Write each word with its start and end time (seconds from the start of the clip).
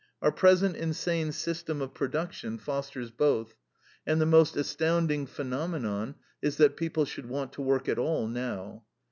Our 0.23 0.31
present 0.31 0.75
insane 0.77 1.31
system 1.31 1.79
of 1.79 1.93
production 1.93 2.57
fosters 2.57 3.11
both, 3.11 3.53
and 4.03 4.19
the 4.19 4.25
most 4.25 4.55
astounding 4.57 5.27
phenomenon 5.27 6.15
is 6.41 6.57
that 6.57 6.75
people 6.75 7.05
should 7.05 7.29
want 7.29 7.53
to 7.53 7.61
work 7.61 7.87
at 7.87 7.99
all 7.99 8.27
now. 8.27 8.83